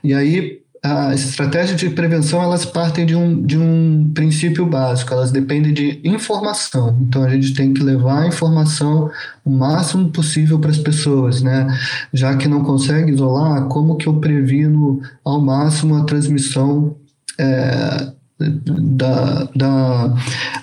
[0.03, 5.31] E aí a estratégia de prevenção elas partem de um, de um princípio básico, elas
[5.33, 6.97] dependem de informação.
[7.01, 9.11] Então a gente tem que levar a informação
[9.45, 11.66] o máximo possível para as pessoas, né?
[12.12, 16.97] Já que não consegue isolar, como que eu previno ao máximo a transmissão
[17.38, 20.14] é, da, da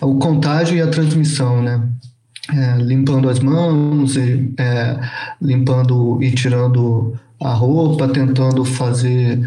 [0.01, 1.81] o contágio e a transmissão, né?
[2.51, 4.99] É, limpando as mãos, e, é,
[5.41, 9.39] limpando e tirando a roupa, tentando fazer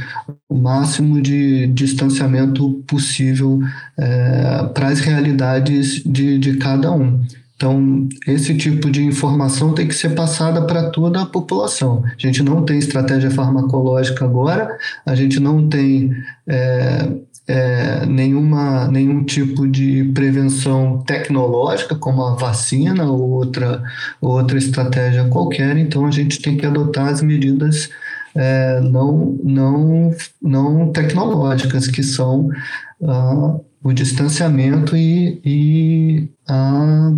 [0.49, 3.61] o máximo de distanciamento possível
[3.99, 7.23] é, para as realidades de, de cada um.
[7.57, 12.05] Então, esse tipo de informação tem que ser passada para toda a população.
[12.05, 16.13] A gente não tem estratégia farmacológica agora, a gente não tem
[16.47, 17.09] é,
[17.49, 23.83] é, nenhuma, nenhum tipo de prevenção tecnológica, como a vacina ou outra,
[24.21, 27.89] outra estratégia qualquer, então a gente tem que adotar as medidas
[28.35, 32.51] é, não, não, não tecnológicas, que são
[33.03, 37.13] ah, o distanciamento e, e a,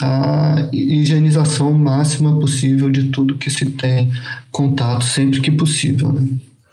[0.00, 4.12] a higienização máxima possível de tudo que se tem
[4.52, 6.12] contato, sempre que possível.
[6.12, 6.28] Né?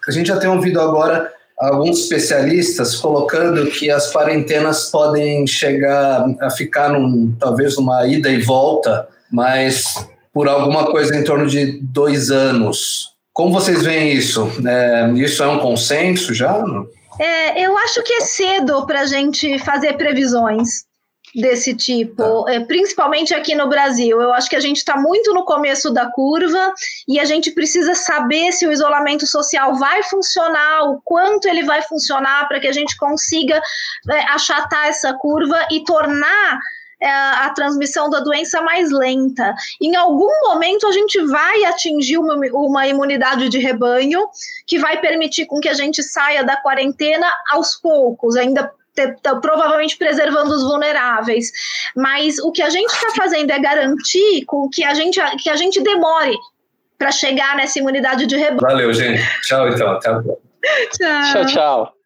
[0.07, 6.49] A gente já tem ouvido agora alguns especialistas colocando que as quarentenas podem chegar a
[6.49, 12.31] ficar num, talvez numa ida e volta, mas por alguma coisa em torno de dois
[12.31, 13.11] anos.
[13.33, 14.49] Como vocês veem isso?
[14.67, 16.63] É, isso é um consenso já?
[17.19, 20.85] É, eu acho que é cedo para a gente fazer previsões
[21.35, 22.53] desse tipo, tá.
[22.53, 24.21] é, principalmente aqui no Brasil.
[24.21, 26.73] Eu acho que a gente está muito no começo da curva
[27.07, 31.81] e a gente precisa saber se o isolamento social vai funcionar, o quanto ele vai
[31.81, 33.61] funcionar para que a gente consiga
[34.09, 36.59] é, achatar essa curva e tornar
[37.01, 39.55] é, a transmissão da doença mais lenta.
[39.81, 44.27] Em algum momento a gente vai atingir uma, uma imunidade de rebanho
[44.67, 48.71] que vai permitir com que a gente saia da quarentena aos poucos, ainda
[49.41, 51.51] provavelmente preservando os vulneráveis.
[51.95, 55.55] Mas o que a gente está fazendo é garantir com que a gente, que a
[55.55, 56.35] gente demore
[56.97, 58.61] para chegar nessa imunidade de rebanho.
[58.61, 59.21] Valeu, gente.
[59.41, 59.91] Tchau, então.
[59.91, 60.51] Até a próxima.
[60.91, 61.45] Tchau, tchau.
[61.45, 62.00] tchau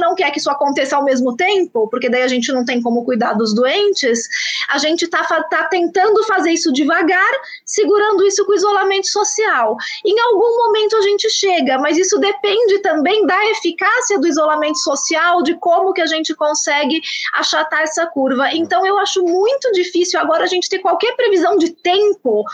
[0.00, 3.04] não quer que isso aconteça ao mesmo tempo, porque daí a gente não tem como
[3.04, 4.28] cuidar dos doentes,
[4.68, 7.32] a gente está tá tentando fazer isso devagar,
[7.64, 9.74] segurando isso com isolamento social.
[10.04, 15.42] Em algum momento a gente chega, mas isso depende também da eficácia do isolamento social,
[15.42, 17.00] de como que a gente consegue
[17.32, 18.52] achatar essa curva.
[18.52, 22.44] Então eu acho muito difícil agora a gente ter qualquer previsão de tempo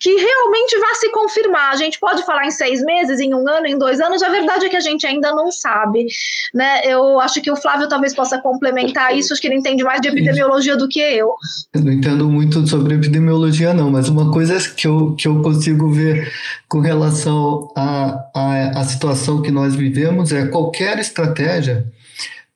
[0.00, 1.72] que realmente vá se confirmar.
[1.72, 4.64] A gente pode falar em seis meses, em um ano, em dois anos, a verdade
[4.64, 6.06] é que a gente ainda não sabe.
[6.54, 6.80] Né?
[6.84, 10.08] Eu acho que o Flávio talvez possa complementar isso, acho que ele entende mais de
[10.08, 11.34] epidemiologia do que eu.
[11.74, 15.90] Eu não entendo muito sobre epidemiologia, não, mas uma coisa que eu, que eu consigo
[15.92, 16.32] ver
[16.66, 17.90] com relação à
[18.34, 21.84] a, a, a situação que nós vivemos é qualquer estratégia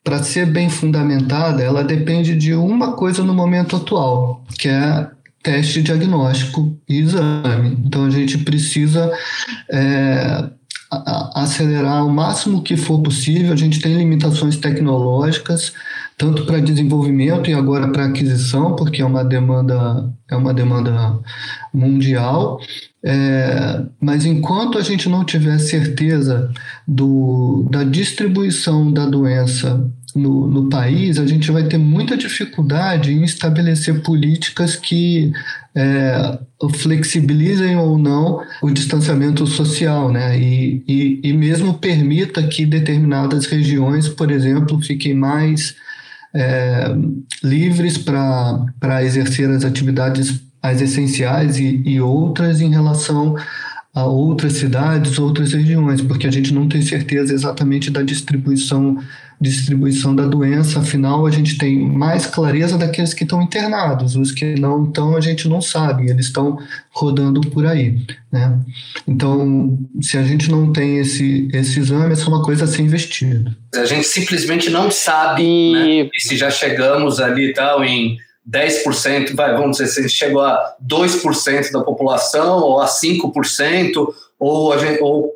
[0.03, 5.09] para ser bem fundamentada, ela depende de uma coisa no momento atual, que é
[5.45, 7.77] teste diagnóstico e exame.
[7.85, 9.13] Então a gente precisa
[9.71, 10.49] é,
[11.35, 13.53] acelerar o máximo que for possível.
[13.53, 15.71] A gente tem limitações tecnológicas,
[16.17, 21.19] tanto para desenvolvimento e agora para aquisição, porque é uma demanda, é uma demanda
[21.71, 22.59] mundial.
[23.03, 26.51] É, mas enquanto a gente não tiver certeza
[26.87, 33.23] do, da distribuição da doença no, no país, a gente vai ter muita dificuldade em
[33.23, 35.33] estabelecer políticas que
[35.75, 36.39] é,
[36.75, 40.39] flexibilizem ou não o distanciamento social, né?
[40.39, 45.75] E, e, e mesmo permita que determinadas regiões, por exemplo, fiquem mais
[46.33, 46.95] é,
[47.43, 53.35] livres para exercer as atividades as essenciais e, e outras em relação
[53.93, 58.97] a outras cidades, outras regiões, porque a gente não tem certeza exatamente da distribuição
[59.39, 64.59] distribuição da doença, afinal a gente tem mais clareza daqueles que estão internados, os que
[64.59, 66.57] não estão a gente não sabe, eles estão
[66.91, 67.99] rodando por aí,
[68.31, 68.57] né?
[69.07, 72.81] Então, se a gente não tem esse, esse exame, essa é uma coisa a ser
[72.81, 73.55] investida.
[73.75, 75.73] A gente simplesmente não sabe, e...
[75.73, 76.09] né?
[76.13, 78.17] E se já chegamos ali tal em
[78.49, 84.07] 10%, vai, vamos dizer, se chegou a 2% da população, ou a 5%,
[84.39, 85.34] ou, a gente, ou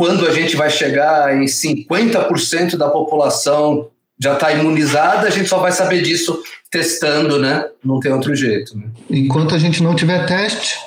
[0.00, 5.58] quando a gente vai chegar em 50% da população já está imunizada, a gente só
[5.58, 7.66] vai saber disso testando, né?
[7.84, 8.74] Não tem outro jeito.
[8.78, 8.84] Né?
[9.10, 10.78] Enquanto a gente não tiver teste,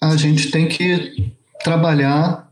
[0.00, 1.32] a gente tem que
[1.64, 2.48] trabalhar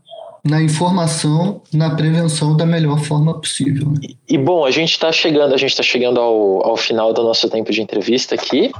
[0.49, 3.93] na informação, na prevenção da melhor forma possível.
[4.01, 7.23] E, e bom, a gente está chegando, a gente está chegando ao, ao final do
[7.23, 8.71] nosso tempo de entrevista aqui,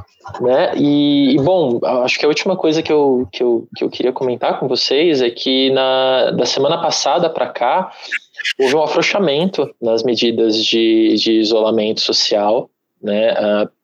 [0.42, 0.74] né?
[0.76, 4.12] E, e, bom, acho que a última coisa que eu, que eu, que eu queria
[4.12, 7.92] comentar com vocês é que na, da semana passada para cá
[8.60, 12.70] houve um afrouxamento nas medidas de, de isolamento social
[13.02, 13.34] né?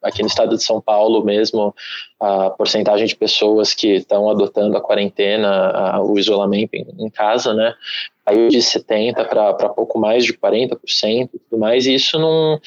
[0.02, 1.74] Aqui no estado de São Paulo mesmo,
[2.20, 7.74] a porcentagem de pessoas que estão adotando a quarentena, o isolamento em, casa, né?
[8.24, 10.78] Caiu de 70% para pouco mais de 40%
[11.32, 12.58] e tudo mais, e isso num,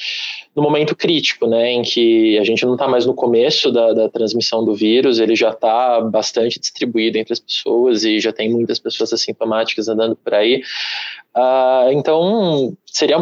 [0.54, 1.72] num momento crítico, né?
[1.72, 5.36] Em que a gente não está mais no começo da, da transmissão do vírus, ele
[5.36, 10.34] já está bastante distribuído entre as pessoas e já tem muitas pessoas assintomáticas andando por
[10.34, 10.62] aí.
[11.36, 13.18] Uh, então, seria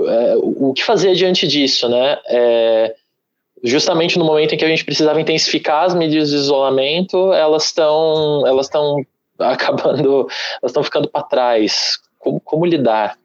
[0.00, 2.18] é, o que fazer diante disso, né?
[2.26, 2.94] É,
[3.64, 8.46] justamente no momento em que a gente precisava intensificar as medidas de isolamento, elas estão
[8.46, 8.96] elas estão
[9.38, 10.28] acabando,
[10.62, 11.98] elas estão ficando para trás.
[12.18, 13.16] Como, como lidar?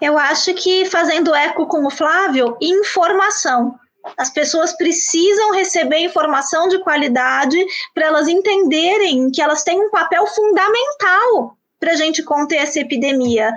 [0.00, 3.74] Eu acho que fazendo eco com o Flávio, informação.
[4.16, 7.58] As pessoas precisam receber informação de qualidade
[7.94, 13.52] para elas entenderem que elas têm um papel fundamental para a gente conter essa epidemia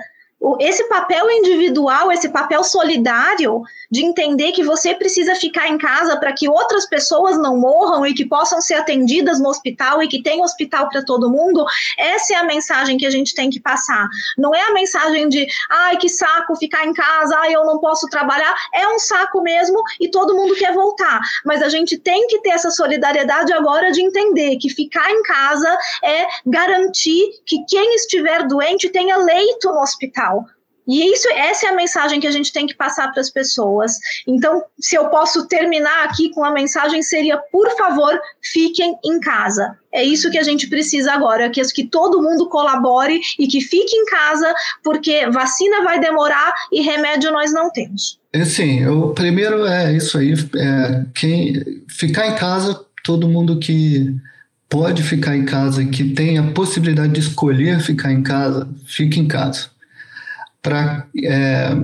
[0.58, 6.32] esse papel individual, esse papel solidário de entender que você precisa ficar em casa para
[6.32, 10.42] que outras pessoas não morram e que possam ser atendidas no hospital e que tem
[10.42, 11.64] hospital para todo mundo,
[11.98, 14.08] essa é a mensagem que a gente tem que passar.
[14.36, 18.08] Não é a mensagem de, ai, que saco ficar em casa, ai, eu não posso
[18.08, 18.54] trabalhar.
[18.74, 21.20] É um saco mesmo e todo mundo quer voltar.
[21.44, 25.78] Mas a gente tem que ter essa solidariedade agora de entender que ficar em casa
[26.02, 30.31] é garantir que quem estiver doente tenha leito no hospital.
[30.86, 33.92] E isso, essa é a mensagem que a gente tem que passar para as pessoas.
[34.26, 39.76] Então, se eu posso terminar aqui com a mensagem, seria: por favor, fiquem em casa.
[39.92, 43.94] É isso que a gente precisa agora, que, que todo mundo colabore e que fique
[43.94, 44.52] em casa,
[44.82, 48.18] porque vacina vai demorar e remédio nós não temos.
[48.32, 54.16] É, sim, o primeiro é isso aí, é, quem ficar em casa, todo mundo que
[54.70, 59.28] pode ficar em casa, que tem a possibilidade de escolher ficar em casa, fique em
[59.28, 59.71] casa
[60.62, 61.76] para é,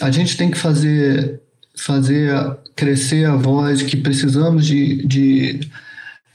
[0.00, 1.40] a gente tem que fazer
[1.76, 2.30] fazer
[2.74, 5.60] crescer a voz que precisamos de, de,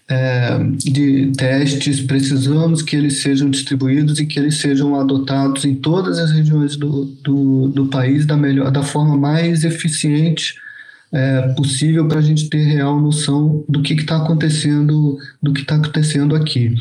[0.09, 6.17] é, de testes, precisamos que eles sejam distribuídos e que eles sejam adotados em todas
[6.17, 10.55] as regiões do, do, do país da, melhor, da forma mais eficiente
[11.11, 15.75] é, possível para a gente ter real noção do que está acontecendo, do que está
[15.75, 16.73] acontecendo aqui.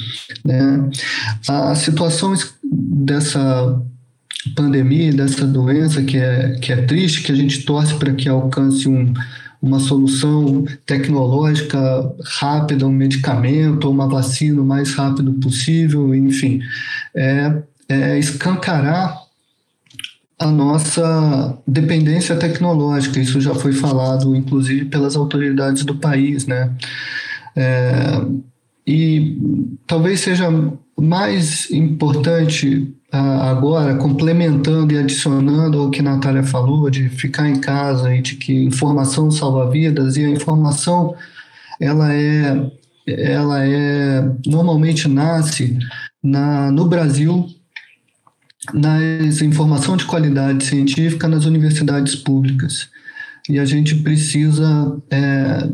[0.45, 0.89] Né?
[1.49, 2.33] A situação
[2.65, 3.83] dessa
[4.55, 8.89] pandemia, dessa doença que é, que é triste, que a gente torce para que alcance
[8.89, 9.13] um,
[9.61, 11.79] uma solução tecnológica
[12.25, 16.61] rápida, um medicamento uma vacina o mais rápido possível, enfim,
[17.15, 19.19] é, é escancarar
[20.39, 23.21] a nossa dependência tecnológica.
[23.21, 26.73] Isso já foi falado, inclusive, pelas autoridades do país, né?
[27.55, 28.23] É,
[28.87, 29.37] e
[29.87, 30.49] talvez seja
[30.99, 38.15] mais importante agora, complementando e adicionando ao que a Natália falou, de ficar em casa
[38.15, 41.15] e de que informação salva vidas, e a informação,
[41.81, 42.71] ela é,
[43.07, 45.79] ela é normalmente nasce
[46.23, 47.49] na, no Brasil
[48.75, 52.89] nas informação de qualidade científica nas universidades públicas.
[53.49, 55.69] E a gente precisa é,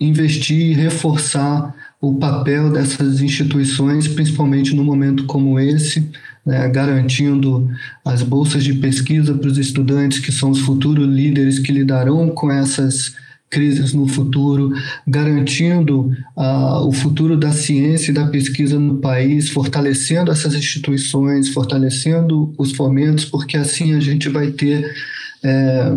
[0.00, 1.74] investir e reforçar
[2.08, 6.10] o papel dessas instituições, principalmente no momento como esse,
[6.44, 7.70] né, garantindo
[8.04, 12.50] as bolsas de pesquisa para os estudantes que são os futuros líderes que lidarão com
[12.50, 13.14] essas
[13.50, 14.72] crises no futuro,
[15.06, 22.52] garantindo uh, o futuro da ciência e da pesquisa no país, fortalecendo essas instituições, fortalecendo
[22.58, 24.92] os fomentos, porque assim a gente vai ter
[25.44, 25.92] é,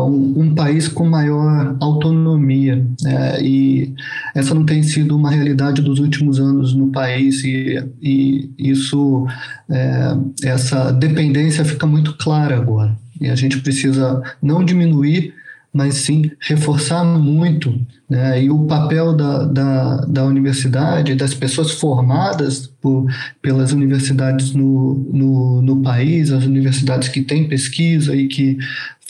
[0.00, 2.84] um, um, país com maior autonomia.
[3.06, 3.94] É, e
[4.34, 9.26] essa não tem sido uma realidade dos últimos anos no país, e, e isso,
[9.70, 12.96] é, essa dependência fica muito clara agora.
[13.20, 15.34] E a gente precisa não diminuir
[15.72, 17.74] mas sim reforçar muito
[18.08, 23.06] né, e o papel da, da, da universidade, das pessoas formadas por,
[23.40, 28.58] pelas universidades no, no, no país, as universidades que têm pesquisa e que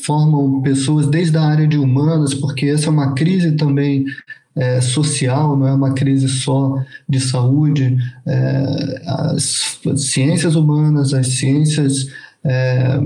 [0.04, 4.04] formam pessoas desde a área de humanas, porque essa é uma crise também
[4.54, 7.96] é, social, não é uma crise só de saúde.
[8.26, 12.08] É, as ciências humanas, as ciências
[12.44, 12.98] é,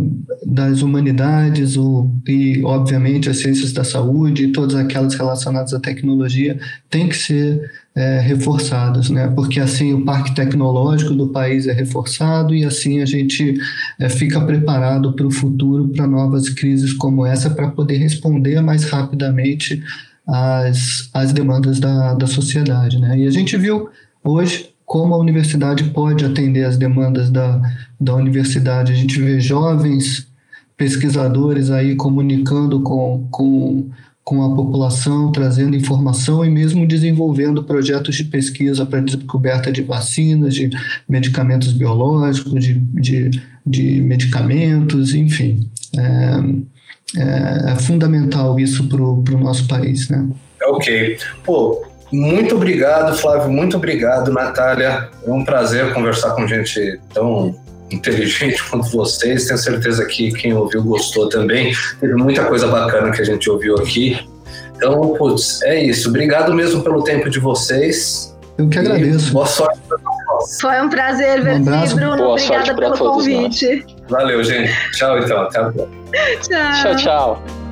[0.47, 6.59] das humanidades o, e, obviamente, as ciências da saúde e todas aquelas relacionadas à tecnologia
[6.89, 9.27] têm que ser é, reforçadas, né?
[9.35, 13.59] porque assim o parque tecnológico do país é reforçado e assim a gente
[13.99, 18.85] é, fica preparado para o futuro, para novas crises como essa, para poder responder mais
[18.85, 19.83] rapidamente
[20.27, 22.99] às, às demandas da, da sociedade.
[22.99, 23.21] Né?
[23.21, 23.89] E a gente viu
[24.23, 27.63] hoje como a universidade pode atender as demandas da,
[27.99, 28.93] da universidade.
[28.93, 30.29] A gente vê jovens
[30.77, 33.89] pesquisadores aí comunicando com, com,
[34.27, 40.53] com a população, trazendo informação e mesmo desenvolvendo projetos de pesquisa para descoberta de vacinas,
[40.53, 40.69] de
[41.09, 45.71] medicamentos biológicos, de, de, de medicamentos, enfim.
[45.97, 50.29] É, é, é fundamental isso para o nosso país, né?
[50.61, 51.19] Ok.
[51.45, 53.49] Pô, muito obrigado, Flávio.
[53.53, 55.09] Muito obrigado, Natália.
[55.25, 57.55] É um prazer conversar com gente tão
[57.91, 59.47] inteligente quanto vocês.
[59.47, 61.75] Tenho certeza que quem ouviu gostou também.
[62.01, 64.19] Teve muita coisa bacana que a gente ouviu aqui.
[64.77, 66.09] Então, putz, é isso.
[66.09, 68.37] Obrigado mesmo pelo tempo de vocês.
[68.59, 69.33] Eu que agradeço.
[69.33, 69.99] boa sorte para
[70.61, 71.65] Foi um prazer ver um
[71.95, 72.17] Bruno.
[72.17, 73.85] Boa Obrigada pelo convite.
[73.85, 73.97] Nós.
[74.09, 74.73] Valeu, gente.
[74.93, 75.43] Tchau, então.
[75.43, 75.97] Até a próxima.
[76.43, 76.83] tchau.
[76.83, 77.66] Tchau, tchau.